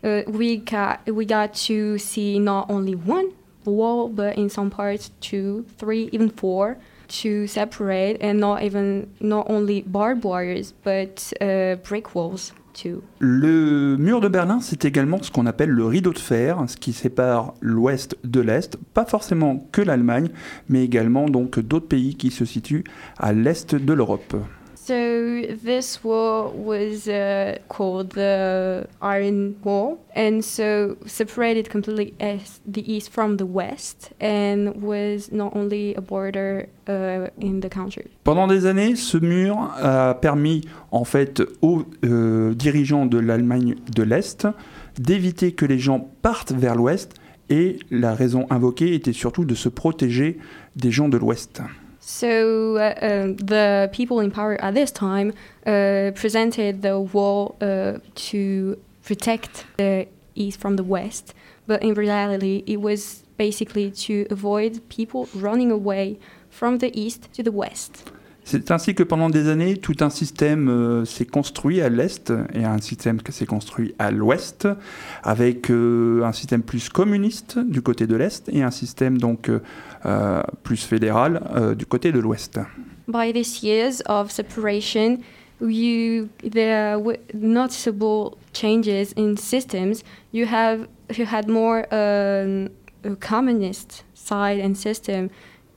uh, 0.05 0.23
we 0.27 0.59
got 0.59 1.01
we 1.07 1.25
got 1.25 1.55
to 1.67 1.99
see 1.99 2.39
not 2.39 2.71
only 2.71 2.95
one 2.95 3.33
wall, 3.65 4.09
but 4.09 4.37
in 4.37 4.49
some 4.49 4.71
parts 4.71 5.11
two, 5.21 5.65
three, 5.79 6.09
even 6.13 6.31
four, 6.31 6.77
to 7.09 7.47
separate, 7.47 8.19
and 8.21 8.39
not 8.39 8.63
even 8.63 9.09
not 9.21 9.49
only 9.49 9.83
barbed 9.83 10.25
wires, 10.25 10.75
but 10.85 11.33
uh, 11.41 11.77
brick 11.77 12.15
walls 12.15 12.53
too. 12.75 13.03
Le 13.19 13.97
mur 13.97 14.21
de 14.21 14.29
Berlin, 14.29 14.61
c'est 14.61 14.85
également 14.85 15.23
ce 15.23 15.31
qu'on 15.31 15.47
appelle 15.47 15.71
le 15.71 15.87
rideau 15.87 16.13
de 16.13 16.19
fer, 16.19 16.63
ce 16.69 16.77
qui 16.77 16.93
sépare 16.93 17.55
l'ouest 17.61 18.17
de 18.25 18.41
l'est, 18.41 18.77
pas 18.95 19.05
forcément 19.05 19.67
que 19.73 19.81
l'Allemagne, 19.83 20.29
mais 20.69 20.85
également 20.85 21.29
donc 21.29 21.59
d'autres 21.59 21.89
pays 21.89 22.15
qui 22.15 22.31
se 22.31 22.45
situent 22.45 22.85
à 23.19 23.33
l'est 23.33 23.75
de 23.75 23.93
l'Europe. 23.93 24.37
So 24.89 25.43
this 25.53 26.03
wall 26.03 26.51
was 26.55 27.09
uh, 27.09 27.59
called 27.69 28.13
the 28.13 28.87
Iron 29.03 29.57
Wall, 29.63 29.99
and 30.17 30.41
so 30.43 30.97
separated 31.05 31.69
completely 31.69 32.15
the 32.65 32.91
east 32.91 33.13
from 33.13 33.37
the 33.37 33.45
west, 33.45 34.15
and 34.19 34.81
was 34.81 35.31
not 35.31 35.55
only 35.55 35.95
a 35.95 36.01
border 36.01 36.71
uh, 36.89 37.29
in 37.39 37.61
the 37.61 37.69
country. 37.69 38.07
Pendant 38.25 38.47
des 38.47 38.65
années, 38.65 38.97
ce 38.97 39.19
mur 39.19 39.59
a 39.77 40.15
permis 40.15 40.63
en 40.91 41.05
fait 41.05 41.43
aux 41.61 41.85
euh, 42.07 42.55
dirigeants 42.55 43.05
de 43.05 43.19
l'Allemagne 43.19 43.75
de 43.95 44.03
l'Est 44.03 44.49
d'éviter 44.99 45.53
que 45.53 45.67
les 45.67 45.79
gens 45.79 46.09
partent 46.23 46.53
vers 46.53 46.75
l'Ouest 46.75 47.13
et 47.51 47.79
la 47.91 48.15
raison 48.15 48.47
invoquée 48.49 48.95
était 48.95 49.13
surtout 49.13 49.45
de 49.45 49.55
se 49.55 49.69
protéger 49.69 50.39
des 50.77 50.91
gens 50.91 51.11
de 51.11 51.19
l'Ouest. 51.19 51.61
So 52.11 52.79
uh, 52.79 52.95
um, 53.03 53.37
the 53.37 53.91
people 53.93 54.21
in 54.21 54.31
power 54.31 54.59
at 54.65 54.73
this 54.73 54.91
time 54.91 55.35
uh, 55.67 56.13
presented 56.15 56.81
the 56.81 56.99
wall 56.99 57.57
uh, 57.61 57.99
to 58.31 58.81
protect 59.05 59.67
the 59.77 60.09
east 60.35 60.59
from 60.59 60.77
the 60.77 60.83
west, 60.83 61.35
but 61.67 61.83
in 61.83 61.93
reality, 61.93 62.65
it 62.67 62.81
was 62.81 63.25
basically 63.37 63.91
to 63.91 64.27
avoid 64.31 64.89
people 64.89 65.29
running 65.35 65.71
away 65.71 66.19
from 66.49 66.79
the 66.79 66.99
east 66.99 67.29
to 67.35 67.43
the 67.43 67.53
west. 67.53 68.11
C'est 68.51 68.71
ainsi 68.71 68.95
que 68.95 69.03
pendant 69.03 69.29
des 69.29 69.51
années, 69.51 69.77
tout 69.77 69.97
un 70.01 70.09
système 70.09 70.71
euh, 70.71 71.05
s'est 71.05 71.27
construit 71.27 71.83
à 71.83 71.91
l'Est 71.91 72.33
et 72.55 72.65
un 72.65 72.79
système 72.79 73.21
qui 73.21 73.31
s'est 73.31 73.45
construit 73.45 73.95
à 73.99 74.11
l'Ouest, 74.11 74.67
avec 75.23 75.71
euh, 75.71 76.23
un 76.25 76.33
système 76.33 76.63
plus 76.63 76.89
communiste 76.89 77.59
du 77.59 77.83
côté 77.83 78.07
de 78.07 78.17
l'Est 78.17 78.49
et 78.49 78.63
un 78.63 78.71
système 78.71 79.19
donc 79.19 79.51
euh, 79.51 79.61
euh, 80.07 80.41
plus 80.63 80.83
fédéral 80.83 81.43
euh, 81.55 81.75
du 81.75 81.85
côté 81.85 82.11
de 82.11 82.19
l'Ouest. 82.21 82.59
By 83.07 83.35
these 83.35 83.63
years 83.63 84.03
of 84.07 84.31
separation, 84.31 85.19
you 85.61 86.31
there 86.41 86.99
were 86.99 87.19
noticeable 87.35 88.39
changes 88.55 89.13
in 89.19 89.37
systems. 89.37 90.03
You 90.33 90.47
have 90.47 90.89
you 91.19 91.27
had 91.31 91.49
more 91.49 91.85
um, 91.93 92.71
a 93.05 93.15
communist 93.21 94.07
side 94.15 94.59
and 94.65 94.75
system 94.75 95.29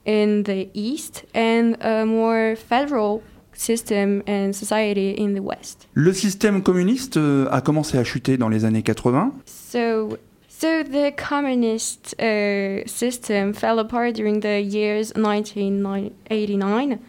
in 0.06 0.44
the 0.44 0.70
east, 0.74 1.26
and 1.34 1.78
a 1.82 2.06
more 2.06 2.56
federal 2.56 3.22
system 3.54 4.24
and 4.28 4.54
society 4.56 5.12
in 5.12 5.34
the 5.34 5.42
West. 5.42 5.88
Le 5.94 6.14
système 6.14 6.64
communiste 6.64 7.18
euh, 7.18 7.48
a 7.52 7.62
commencé 7.62 7.98
à 7.98 8.04
chuter 8.04 8.38
dans 8.38 8.50
les 8.50 8.66
années 8.66 8.84
80. 8.84 9.32
So, 9.46 10.18
so 10.50 10.84
the 10.84 11.12
communist 11.16 12.16
uh, 12.20 12.86
system 12.88 13.54
fell 13.54 13.80
apart 13.80 14.14
during 14.14 14.42
the 14.42 14.62
years 14.62 15.14
1989, 15.16 17.00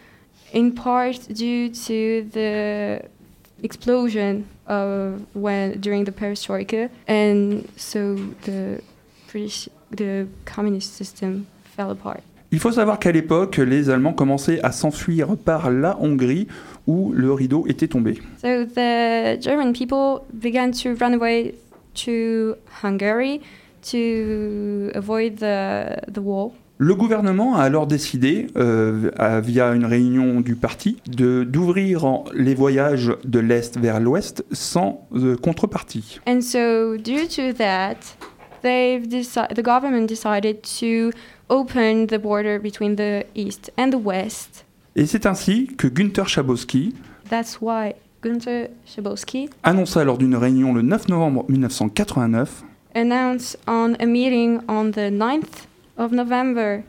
in 0.52 0.70
part 0.72 1.28
due 1.30 1.70
to 1.70 2.25
the 2.32 3.02
explosion 3.62 4.44
of 4.66 5.25
when 5.34 5.80
during 5.80 6.04
the 6.04 6.12
perestroika, 6.12 6.90
and 7.08 7.64
so 7.76 8.16
the 8.44 8.80
British, 9.30 9.68
the 9.90 10.26
communist 10.44 10.94
system 10.94 11.46
fell 11.76 11.90
apart. 11.90 12.22
Il 12.52 12.61
faut 12.61 12.71
savoir 12.71 12.99
qu'à 12.99 13.11
l'époque, 13.12 13.56
les 13.56 13.88
Allemands 13.88 14.12
commençaient 14.12 14.61
à 14.62 14.73
s'enfuir 14.73 15.37
par 15.42 15.71
la 15.71 15.99
Hongrie 16.00 16.47
où 16.87 17.12
le 17.14 17.32
rideau 17.32 17.64
était 17.66 17.88
tombé. 17.88 18.21
So 18.42 18.64
the 18.66 19.40
German 19.42 19.73
people 19.73 20.21
began 20.35 20.71
to 20.73 20.90
run 21.00 21.14
away 21.14 21.54
to 22.04 22.54
Hungary 22.82 23.40
to 23.90 24.90
avoid 24.94 25.37
the, 25.37 26.12
the 26.12 26.18
wall. 26.18 26.50
Le 26.78 26.94
gouvernement 26.94 27.54
a 27.56 27.62
alors 27.62 27.87
décidé, 27.87 28.49
euh, 28.56 29.11
à- 29.16 29.40
via 29.40 29.73
une 29.73 29.85
réunion 29.85 30.40
du 30.40 30.56
parti, 30.56 30.97
de- 31.06 31.44
d'ouvrir 31.44 32.25
les 32.35 32.54
voyages 32.54 33.12
de 33.25 33.38
l'Est 33.38 33.78
vers 33.78 34.00
l'Ouest 34.00 34.44
sans 34.50 35.06
euh, 35.14 35.37
contrepartie. 35.37 36.21
And 36.26 36.40
so, 36.40 36.97
due 36.97 37.28
to 37.28 37.52
that, 37.56 37.97
they've 38.62 39.06
the 39.09 39.62
government 39.62 40.06
decided 40.09 40.62
to 40.80 41.16
open 41.52 42.06
the 42.06 42.18
border 42.18 42.59
between 42.59 42.97
the 42.97 43.25
east 43.35 43.71
and 43.78 43.90
the 43.90 44.00
west. 44.02 44.64
Et 44.97 45.06
c'est 45.06 45.26
ainsi 45.26 45.66
que 45.76 45.87
Günther 45.88 46.26
Schabowski 46.26 46.94
That's 47.28 47.59
why 47.61 47.92
Günther 48.23 48.68
Schabowski 48.87 49.49
annonça 49.62 50.04
lors 50.04 50.18
d'une 50.18 50.37
réunion 50.37 50.73
le 50.75 50.82
9 50.82 51.09
novembre 51.09 51.44
1989 51.49 52.62
announced 52.94 53.59
on 53.66 53.94
a 54.00 54.06
meeting 54.06 54.61
on 54.68 54.90
the 54.92 55.11
9th 55.11 55.66
of 55.99 56.12
November 56.12 56.82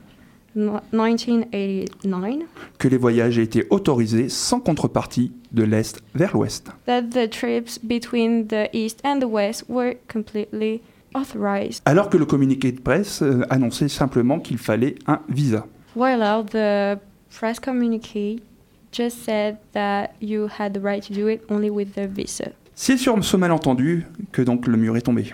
no- 0.56 0.80
1989 0.92 2.46
que 2.78 2.88
les 2.88 2.98
voyages 2.98 3.38
étaient 3.40 3.66
autorisés 3.70 4.30
sans 4.30 4.60
contrepartie 4.60 5.32
de 5.52 5.64
l'Est 5.64 6.02
vers 6.14 6.34
l'Ouest. 6.36 6.70
that 6.86 7.04
the 7.12 7.30
trips 7.30 7.80
between 7.82 8.48
the 8.48 8.68
east 8.74 9.00
and 9.06 9.20
the 9.20 9.26
west 9.30 9.64
were 9.70 9.96
completely 10.12 10.82
authorized. 11.14 11.82
Alors 11.86 12.10
que 12.10 12.18
le 12.18 12.26
communiqué 12.26 12.72
de 12.72 12.80
presse 12.80 13.22
euh, 13.22 13.46
annonçait 13.50 13.90
simplement 13.90 14.40
qu'il 14.40 14.58
fallait 14.58 14.96
un 15.08 15.20
visa. 15.30 15.66
While 15.96 16.46
the 16.46 17.00
press 17.38 17.60
communique 17.60 18.42
just 18.92 19.24
said 19.24 19.58
that 19.74 20.10
you 20.22 20.48
had 20.60 20.74
the 20.74 20.82
right 20.82 21.04
to 21.04 21.14
do 21.14 21.28
it 21.28 21.42
only 21.50 21.70
with 21.70 21.94
the 21.96 22.08
visa. 22.08 22.52
C'est 22.76 22.98
sur 22.98 23.24
ce 23.24 23.38
malentendu 23.38 24.08
que 24.32 24.42
donc 24.42 24.68
le 24.68 24.78
mur 24.78 24.98
est 24.98 25.02
tombé. 25.02 25.34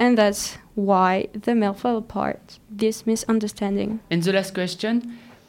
And 0.00 0.14
that's 0.14 0.58
why 0.76 1.28
the 1.34 1.54
mail 1.54 1.74
fell 1.74 1.96
apart. 1.96 2.58
This 2.76 3.06
misunderstanding. 3.06 3.98
And 4.10 4.20
the 4.20 4.32
last 4.32 4.54
question 4.54 5.02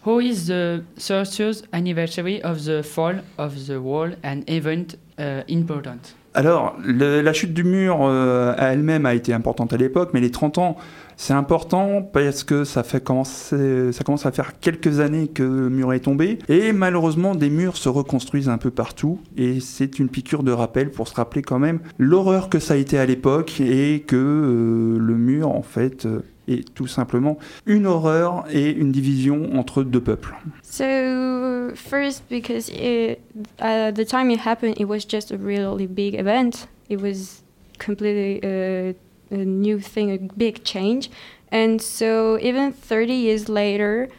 How 0.03 0.19
is 0.19 0.47
the 0.47 0.83
30th 0.97 1.63
anniversary 1.73 2.41
of 2.41 2.65
the 2.65 2.81
fall 2.81 3.21
of 3.37 3.67
the 3.67 3.79
wall 3.79 4.09
an 4.23 4.43
event 4.47 4.95
uh, 5.19 5.43
important? 5.47 6.15
Alors, 6.33 6.77
le- 6.85 7.21
la 7.21 7.33
chute 7.33 7.53
du 7.53 7.63
mur 7.65 7.99
euh, 8.03 8.53
à 8.57 8.67
elle-même 8.73 9.05
a 9.05 9.13
été 9.13 9.33
importante 9.33 9.73
à 9.73 9.77
l'époque, 9.77 10.11
mais 10.13 10.21
les 10.21 10.31
30 10.31 10.59
ans, 10.59 10.77
c'est 11.17 11.33
important 11.33 12.01
parce 12.01 12.43
que 12.45 12.63
ça, 12.63 12.83
commence 13.03 13.53
à 13.53 14.31
faire 14.31 14.57
quelques 14.59 15.01
années 15.01 15.27
que 15.27 15.43
le 15.43 15.69
mur 15.69 15.91
est 15.93 15.99
tombé. 15.99 16.39
Et 16.47 16.71
malheureusement, 16.71 17.35
des 17.35 17.49
murs 17.49 17.75
se 17.75 17.89
reconstruisent 17.89 18.47
un 18.49 18.57
peu 18.57 18.71
partout. 18.71 19.19
Et 19.35 19.59
c'est 19.59 19.99
une 19.99 20.07
piqûre 20.07 20.43
de 20.43 20.51
rappel 20.53 20.89
pour 20.89 21.07
se 21.09 21.15
rappeler 21.15 21.41
quand 21.41 21.59
même 21.59 21.79
l'horreur 21.99 22.49
que 22.49 22.59
ça 22.59 22.75
a 22.75 22.77
été 22.77 22.97
à 22.97 23.05
l'époque 23.05 23.59
et 23.59 23.99
que 24.07 24.15
euh, 24.15 24.97
le 24.99 25.15
mur, 25.15 25.49
en 25.49 25.61
fait, 25.63 26.05
euh, 26.05 26.21
est 26.47 26.73
tout 26.73 26.87
simplement 26.87 27.37
une 27.65 27.85
horreur 27.85 28.45
et 28.51 28.71
une 28.71 28.91
division 28.91 29.49
entre 29.57 29.83
deux 29.83 30.01
peuples. 30.01 30.35
So, 30.63 31.73
first, 31.75 32.23
because 32.29 32.69
it, 32.69 33.19
uh, 33.59 33.91
the 33.91 34.05
time 34.05 34.31
it 34.31 34.39
happened, 34.39 34.79
it 34.79 34.87
was 34.87 35.05
just 35.07 35.31
a 35.31 35.37
really 35.37 35.87
big 35.87 36.15
event. 36.15 36.67
It 36.89 37.01
was 37.01 37.43
completely 37.79 38.41
uh, 38.43 38.93
a 39.31 39.45
new 39.45 39.79
thing, 39.79 40.11
a 40.11 40.17
big 40.37 40.63
change. 40.63 41.09
And 41.51 41.81
so, 41.81 42.37
even 42.39 42.71
30 42.71 43.13
years 43.13 43.49
later, 43.49 44.09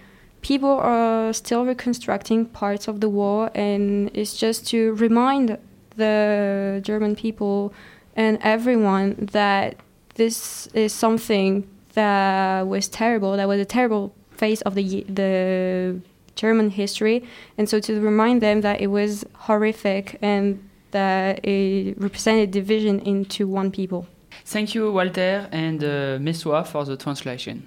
people 0.42 0.70
are 0.70 1.32
still 1.32 1.64
reconstructing 1.64 2.46
parts 2.46 2.88
of 2.88 3.00
the 3.00 3.08
wall, 3.08 3.48
and 3.54 4.10
it's 4.12 4.36
just 4.36 4.66
to 4.68 4.92
remind 4.94 5.58
the 5.96 6.80
German 6.82 7.14
people 7.16 7.72
and 8.14 8.38
everyone 8.42 9.28
that 9.32 9.76
this 10.14 10.66
is 10.74 10.92
something 10.92 11.66
that 11.94 12.66
was 12.66 12.88
terrible, 12.88 13.36
that 13.36 13.48
was 13.48 13.60
a 13.60 13.64
terrible 13.64 14.14
phase 14.30 14.62
of 14.62 14.74
the 14.74 15.04
the 15.08 16.00
German 16.34 16.70
history, 16.70 17.24
and 17.58 17.68
so 17.68 17.80
to 17.80 18.00
remind 18.00 18.40
them 18.40 18.62
that 18.62 18.80
it 18.80 18.88
was 18.88 19.24
horrific 19.34 20.18
and 20.22 20.58
that 20.92 21.44
it 21.44 21.94
represented 21.98 22.50
division 22.50 23.00
into 23.00 23.46
one 23.46 23.70
people. 23.70 24.06
Thank 24.44 24.74
you, 24.74 24.90
Walter 24.90 25.48
and 25.52 25.82
uh, 25.84 26.18
Messoa, 26.20 26.64
for 26.64 26.84
the 26.84 26.96
translation. 26.96 27.66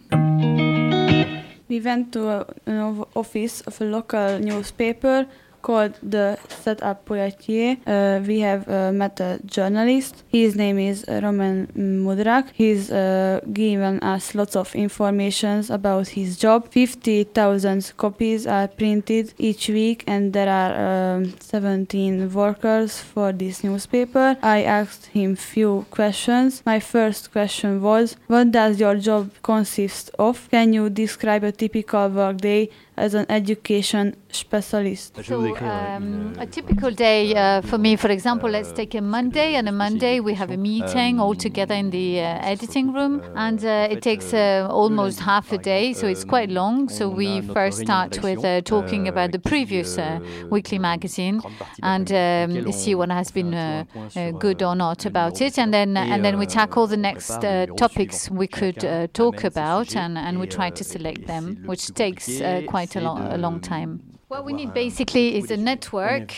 We 1.68 1.80
went 1.80 2.14
to 2.14 2.46
an 2.66 3.06
office 3.16 3.62
of 3.62 3.82
a 3.82 3.86
local 3.86 4.40
newspaper 4.40 5.26
called 5.66 5.94
the 6.04 6.38
7 6.64 6.78
à 6.84 6.94
Poitiers. 6.94 7.78
Uh, 7.88 8.20
we 8.28 8.42
have 8.42 8.68
uh, 8.68 8.92
met 8.94 9.20
a 9.20 9.40
journalist. 9.46 10.24
His 10.32 10.56
name 10.56 10.78
is 10.78 11.04
uh, 11.08 11.20
Romain 11.24 11.68
Mudrak. 11.76 12.46
He's 12.54 12.92
uh, 12.92 13.40
given 13.52 14.00
us 14.04 14.36
lots 14.36 14.56
of 14.56 14.76
informations 14.76 15.72
about 15.72 16.10
his 16.10 16.38
job. 16.38 16.68
50,000 16.70 17.94
copies 17.98 18.46
are 18.46 18.68
printed 18.68 19.34
each 19.40 19.68
week 19.70 20.04
and 20.06 20.34
there 20.34 20.50
are 20.50 21.16
um, 21.16 21.34
17 21.40 22.32
workers 22.32 23.00
for 23.00 23.32
this 23.32 23.64
newspaper. 23.64 24.38
I 24.44 24.62
asked 24.64 25.08
him 25.08 25.36
few 25.36 25.86
questions. 25.90 26.62
My 26.64 26.80
first 26.80 27.32
question 27.32 27.82
was, 27.82 28.18
what 28.28 28.52
does 28.52 28.80
your 28.80 28.98
job 28.98 29.32
consist 29.42 30.12
of? 30.20 30.48
Can 30.52 30.74
you 30.74 30.92
describe 30.92 31.44
a 31.44 31.52
typical 31.52 32.10
workday 32.10 32.70
as 32.98 33.14
an 33.14 33.26
education 33.30 34.16
specialist? 34.30 35.24
So, 35.24 35.56
um, 35.58 36.34
a 36.40 36.46
typical 36.46 36.92
day 36.92 37.34
uh, 37.36 37.62
for 37.62 37.78
me, 37.78 37.96
for 37.96 38.10
example, 38.10 38.50
let's 38.50 38.72
take 38.72 38.96
a 38.96 39.02
Monday. 39.02 39.56
And 39.56 39.68
a 39.70 39.72
Monday, 39.72 40.20
we 40.20 40.34
have 40.34 40.52
a 40.52 40.58
meeting 40.58 41.20
all 41.20 41.36
together 41.36 41.76
in 41.76 41.90
the 41.90 42.20
uh, 42.20 42.40
editing 42.42 42.94
room, 42.94 43.22
and 43.36 43.64
uh, 43.64 43.88
it 43.90 44.02
takes 44.02 44.34
uh, 44.34 44.68
almost 44.70 45.20
half 45.20 45.52
a 45.52 45.58
day, 45.58 45.94
so 45.94 46.08
it's 46.08 46.24
quite 46.24 46.50
long. 46.50 46.90
So, 46.90 47.10
we 47.10 47.42
first 47.42 47.80
start 47.80 48.22
with 48.24 48.44
uh, 48.44 48.62
talking 48.62 49.08
about 49.08 49.32
the 49.32 49.40
previous 49.40 49.98
uh, 49.98 50.20
weekly 50.50 50.80
magazine 50.80 51.42
and 51.82 52.12
um, 52.12 52.72
see 52.72 52.96
what 52.96 53.12
has 53.12 53.32
been 53.32 53.54
uh, 53.54 53.86
uh, 54.16 54.32
good 54.32 54.62
or 54.62 54.76
not 54.76 55.06
about 55.06 55.42
it, 55.42 55.58
and 55.58 55.74
then 55.74 55.98
and 55.98 56.24
then 56.24 56.38
we 56.38 56.46
tackle 56.46 56.88
the 56.88 56.98
next 56.98 57.44
uh, 57.44 57.66
topics 57.78 58.30
we 58.30 58.48
could 58.48 58.84
uh, 58.84 59.08
talk 59.14 59.44
about, 59.44 59.96
and, 59.96 60.18
and 60.18 60.40
we 60.40 60.48
try 60.48 60.70
to 60.70 60.84
select 60.84 61.28
them, 61.28 61.58
which 61.66 61.94
takes 61.94 62.42
uh, 62.42 62.62
quite 62.88 62.96
a, 63.00 63.02
lo- 63.04 63.36
a 63.36 63.38
long 63.38 63.60
time. 63.60 64.00
What 64.28 64.44
we 64.44 64.54
need 64.54 64.74
basically 64.74 65.38
is 65.38 65.52
a 65.52 65.56
network. 65.58 66.34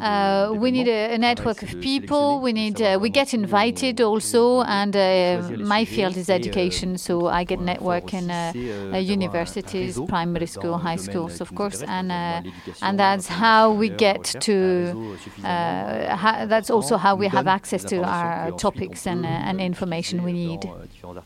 Uh, 0.00 0.50
we 0.56 0.70
need 0.70 0.88
a, 0.88 1.14
a 1.14 1.18
network 1.18 1.62
of 1.62 1.78
people. 1.80 2.40
We 2.40 2.52
need. 2.54 2.80
Uh, 2.80 2.98
we 3.00 3.10
get 3.10 3.34
invited 3.34 4.00
also, 4.00 4.62
and 4.62 4.96
uh, 4.96 5.42
my 5.58 5.84
field 5.84 6.16
is 6.16 6.30
education, 6.30 6.96
so 6.96 7.26
I 7.26 7.44
get 7.44 7.60
network 7.60 8.14
in 8.14 8.30
uh, 8.30 8.52
uh, 8.94 8.96
universities, 8.96 10.00
primary 10.08 10.46
school, 10.46 10.78
high 10.78 10.96
schools, 10.96 11.40
of 11.42 11.54
course, 11.54 11.82
and 11.82 12.10
uh, 12.10 12.42
and 12.80 12.98
that's 12.98 13.26
how 13.28 13.72
we 13.72 13.90
get 13.90 14.24
to. 14.40 15.16
Uh, 15.44 16.16
ha- 16.16 16.46
that's 16.46 16.70
also 16.70 16.96
how 16.96 17.14
we 17.14 17.28
have 17.28 17.46
access 17.46 17.84
to 17.84 17.96
our 18.02 18.50
topics 18.52 19.06
and 19.06 19.26
uh, 19.26 19.48
and 19.48 19.60
information 19.60 20.24
we 20.24 20.32
need. 20.32 20.60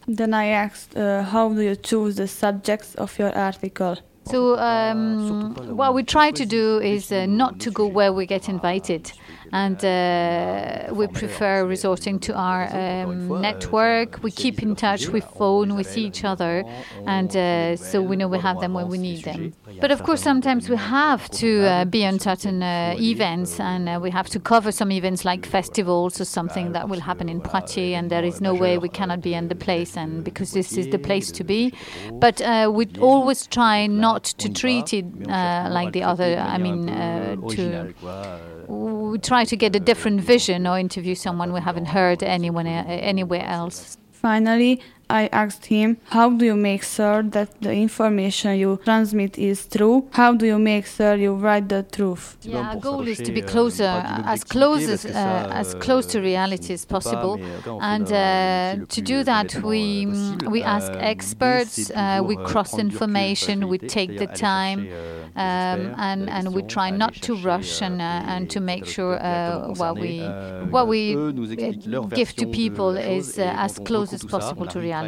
Then 0.09 0.35
I 0.35 0.47
asked, 0.47 0.97
uh, 0.97 1.23
how 1.23 1.49
do 1.55 1.61
you 1.63 1.77
choose 1.77 2.17
the 2.17 2.27
subjects 2.27 2.97
of 2.97 3.19
your 3.21 3.33
article? 3.37 3.97
So 4.25 4.59
um, 4.59 5.55
what 5.77 5.95
we 5.95 6.03
try 6.03 6.31
to 6.31 6.47
do 6.47 6.79
is 6.79 7.11
uh, 7.13 7.27
not 7.27 7.59
to 7.61 7.71
go 7.71 7.87
where 7.87 8.13
we 8.13 8.27
get 8.27 8.49
invited. 8.49 9.13
and 9.53 9.85
uh, 9.85 10.95
we 10.95 11.07
prefer 11.09 11.67
resorting 11.67 12.19
to 12.19 12.35
our 12.35 12.65
um, 12.75 13.41
network. 13.43 14.23
We 14.23 14.31
keep 14.31 14.63
in 14.63 14.75
touch 14.75 15.09
we 15.09 15.21
phone, 15.21 15.77
we 15.77 15.85
see 15.85 16.07
each 16.07 16.25
other, 16.25 16.65
and 17.07 17.37
uh, 17.37 17.77
so 17.77 18.01
we 18.01 18.17
know 18.17 18.29
we 18.29 18.39
have 18.39 18.61
them 18.61 18.73
when 18.73 18.89
we 18.89 18.97
need 18.97 19.25
them. 19.25 19.53
But 19.81 19.91
of 19.91 20.03
course, 20.03 20.23
sometimes 20.23 20.71
we 20.71 20.77
have 20.77 21.29
to 21.33 21.67
uh, 21.67 21.85
be 21.85 22.07
on 22.07 22.19
certain 22.19 22.63
uh, 22.63 22.95
events, 22.99 23.61
and 23.61 23.89
uh, 23.89 23.99
we 24.03 24.11
have 24.11 24.29
to 24.31 24.41
cover 24.41 24.73
some 24.73 24.91
events 24.91 25.25
like 25.25 25.45
festivals 25.45 26.19
or 26.21 26.25
something 26.25 26.73
that 26.73 26.89
will 26.89 27.01
happen 27.01 27.29
in 27.29 27.41
Poitiers, 27.43 27.95
and 27.99 28.11
there 28.11 28.25
is 28.25 28.41
no 28.41 28.55
way 28.55 28.79
we 28.79 28.89
cannot 28.89 29.21
be 29.21 29.35
in 29.35 29.49
the 29.49 29.55
place, 29.55 29.99
and 29.99 30.25
because 30.25 30.53
this 30.53 30.79
is 30.79 30.89
the 30.89 30.99
place 30.99 31.31
to 31.33 31.45
be. 31.45 31.75
But 32.15 32.41
uh, 32.41 32.71
we 32.75 32.89
always 33.01 33.47
try 33.47 33.87
not 33.87 34.12
to 34.19 34.49
treat 34.49 34.93
it 34.93 35.05
uh, 35.29 35.69
like 35.71 35.93
the 35.93 36.03
other. 36.03 36.37
I 36.39 36.59
mean, 36.59 36.89
uh, 36.89 37.37
to 37.51 37.95
we 38.69 39.19
try 39.19 39.45
to 39.45 39.57
get 39.57 39.77
a 39.77 39.81
different 39.81 40.21
vision 40.21 40.67
or 40.67 40.79
interview 40.79 41.15
someone 41.15 41.53
we 41.53 41.61
haven't 41.61 41.87
heard 41.87 42.23
anyone 42.23 42.67
uh, 42.67 42.85
anywhere 42.87 43.45
else. 43.45 43.97
Finally, 44.13 44.81
I 45.13 45.29
asked 45.31 45.67
him, 45.67 45.99
How 46.09 46.31
do 46.31 46.47
you 46.47 46.57
make 46.57 46.83
sure 46.83 47.23
that 47.23 47.61
the 47.61 47.73
information 47.73 48.57
you 48.57 48.81
transmit 48.83 49.39
is 49.39 49.67
true? 49.67 50.09
How 50.13 50.33
do 50.33 50.47
you 50.47 50.59
make 50.59 50.87
sure 50.87 51.15
you 51.17 51.35
write 51.35 51.69
the 51.69 51.83
truth? 51.83 52.39
Yeah, 52.41 52.71
our 52.71 52.77
goal 52.77 53.07
is 53.07 53.19
to 53.19 53.31
be 53.31 53.43
closer, 53.43 53.93
as 54.35 54.43
close 54.43 54.89
as, 54.89 55.05
uh, 55.05 55.51
as 55.53 55.75
close 55.75 56.07
to 56.13 56.21
reality 56.21 56.73
as 56.73 56.87
possible. 56.87 57.39
And 57.83 58.07
uh, 58.11 58.87
to 58.89 59.01
do 59.03 59.23
that, 59.25 59.55
we, 59.63 60.07
we 60.49 60.63
ask 60.63 60.91
experts, 60.95 61.91
uh, 61.91 62.23
we 62.25 62.37
cross 62.37 62.79
information, 62.79 63.69
we 63.69 63.77
take 63.79 64.17
the 64.19 64.29
time, 64.29 64.89
um, 65.37 65.95
and, 65.99 66.31
and 66.31 66.55
we 66.55 66.63
try 66.63 66.89
not 66.89 67.15
to 67.27 67.37
rush 67.37 67.83
and, 67.83 68.01
uh, 68.01 68.33
and 68.33 68.49
to 68.51 68.61
make 68.61 68.87
sure 68.87 69.21
uh, 69.21 69.75
what 69.75 69.99
we, 69.99 70.21
what 70.71 70.89
we 70.89 71.03
give 72.15 72.35
to 72.37 72.47
people 72.47 72.97
is 72.97 73.39
uh, 73.39 73.53
as 73.57 73.79
close 73.81 74.15
as 74.15 74.25
possible 74.25 74.67
to 74.67 74.81
reality. 74.81 75.02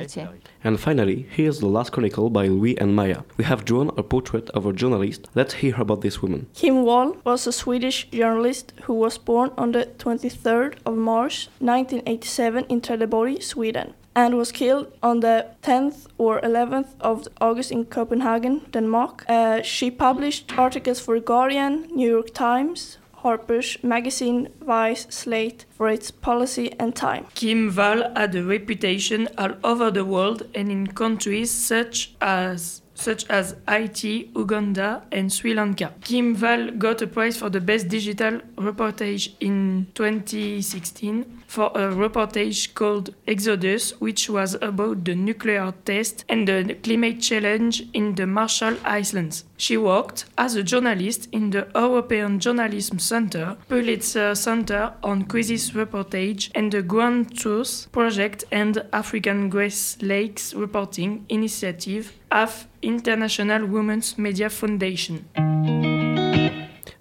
And 0.65 0.81
finally, 0.81 1.27
here's 1.31 1.59
the 1.59 1.67
last 1.67 1.93
chronicle 1.93 2.31
by 2.31 2.49
Louis 2.49 2.79
and 2.81 2.95
Maya. 2.97 3.23
We 3.37 3.45
have 3.45 3.65
drawn 3.65 3.91
a 3.97 4.03
portrait 4.03 4.51
of 4.51 4.67
a 4.67 4.73
journalist. 4.73 5.29
Let's 5.35 5.55
hear 5.55 5.75
about 5.81 6.01
this 6.01 6.23
woman. 6.23 6.47
Kim 6.55 6.85
Wall 6.85 7.17
was 7.25 7.47
a 7.47 7.53
Swedish 7.53 8.09
journalist 8.11 8.73
who 8.85 8.95
was 8.95 9.19
born 9.19 9.51
on 9.57 9.73
the 9.73 9.87
23rd 9.99 10.77
of 10.87 10.97
March 10.97 11.49
1987 11.59 12.65
in 12.69 12.81
Trelleborg, 12.81 13.43
Sweden, 13.43 13.95
and 14.17 14.37
was 14.37 14.53
killed 14.53 14.87
on 15.03 15.21
the 15.21 15.47
10th 15.63 16.07
or 16.19 16.41
11th 16.41 16.95
of 17.01 17.29
August 17.41 17.73
in 17.73 17.85
Copenhagen, 17.85 18.63
Denmark. 18.71 19.25
Uh, 19.29 19.63
she 19.63 19.91
published 19.91 20.57
articles 20.59 21.01
for 21.01 21.19
Guardian, 21.21 21.89
New 21.95 22.11
York 22.11 22.33
Times, 22.33 22.99
Harper's 23.25 23.83
Magazine, 23.83 24.51
Vice, 24.61 25.07
Slate 25.09 25.65
Foreign 25.71 25.99
Policy 26.21 26.73
and 26.79 26.95
time. 26.95 27.27
Kim 27.35 27.75
Wall 27.75 28.03
had 28.15 28.35
a 28.35 28.45
reputation 28.45 29.29
all 29.39 29.55
over 29.65 29.91
the 29.91 30.05
world 30.05 30.43
and 30.55 30.71
in 30.71 30.87
countries 30.89 31.51
such 31.51 32.15
as 32.21 32.83
such 32.95 33.29
as 33.29 33.57
Haiti, 33.69 34.31
Uganda, 34.35 35.03
and 35.13 35.33
Sri 35.33 35.55
Lanka. 35.55 35.93
Kim 36.03 36.41
Wall 36.41 36.71
got 36.73 37.03
a 37.03 37.07
prize 37.07 37.37
for 37.37 37.51
the 37.51 37.61
best 37.61 37.89
digital 37.89 38.41
reportage 38.57 39.33
in 39.41 39.87
2016 39.95 41.43
for 41.47 41.67
a 41.75 41.95
reportage 41.95 42.75
called 42.75 43.15
Exodus, 43.29 43.93
which 44.01 44.29
was 44.29 44.55
about 44.61 45.05
the 45.05 45.15
nuclear 45.15 45.73
test 45.85 46.25
and 46.29 46.49
the 46.49 46.75
climate 46.83 47.21
challenge 47.21 47.85
in 47.93 48.15
the 48.15 48.27
Marshall 48.27 48.77
Islands. 48.85 49.45
She 49.57 49.77
worked 49.77 50.25
as 50.37 50.57
a 50.57 50.63
journalist 50.63 51.29
in 51.31 51.51
the 51.51 51.69
European 51.75 52.41
Journalism 52.41 52.99
Center, 52.99 53.57
Pulitzer 53.69 54.35
Center 54.35 54.95
on 55.03 55.25
Crisis 55.25 55.71
Reportage, 55.71 56.51
and 56.55 56.73
the 56.73 56.83
Ground 56.83 57.37
Truth 57.39 57.89
Project 57.93 58.45
and 58.51 58.85
African 58.93 59.49
Great 59.49 59.97
Lakes 60.01 60.55
Reporting 60.55 61.25
Initiative 61.29 62.13
of 62.35 62.67
International 62.83 63.65
Women's 63.65 64.19
Media 64.19 64.51
Foundation. 64.51 65.25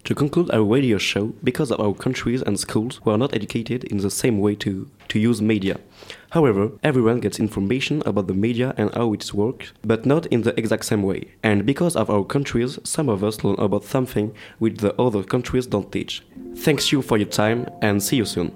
To 0.04 0.14
conclude 0.14 0.50
our 0.52 0.62
radio 0.62 0.98
show, 0.98 1.32
because 1.42 1.72
of 1.72 1.80
our 1.80 1.94
countries 1.94 2.42
and 2.42 2.60
schools 2.60 3.00
who 3.02 3.10
are 3.10 3.18
not 3.18 3.34
educated 3.34 3.84
in 3.84 3.96
the 3.96 4.10
same 4.10 4.38
way 4.38 4.54
to, 4.56 4.88
to 5.08 5.18
use 5.18 5.42
media. 5.42 5.80
However, 6.30 6.72
everyone 6.82 7.20
gets 7.20 7.40
information 7.40 8.02
about 8.06 8.26
the 8.28 8.34
media 8.34 8.74
and 8.76 8.94
how 8.94 9.12
it 9.12 9.32
works, 9.34 9.72
but 9.82 10.04
not 10.06 10.26
in 10.26 10.42
the 10.42 10.56
exact 10.58 10.84
same 10.84 11.02
way. 11.02 11.28
And 11.42 11.66
because 11.66 11.96
of 11.96 12.10
our 12.10 12.24
countries, 12.24 12.78
some 12.84 13.08
of 13.08 13.24
us 13.24 13.42
learn 13.42 13.56
about 13.58 13.84
something 13.84 14.34
which 14.58 14.76
the 14.76 14.94
other 15.00 15.24
countries 15.24 15.66
don't 15.66 15.90
teach. 15.90 16.22
Thanks 16.56 16.92
you 16.92 17.02
for 17.02 17.16
your 17.16 17.28
time 17.28 17.66
and 17.82 18.02
see 18.02 18.16
you 18.16 18.26
soon. 18.26 18.52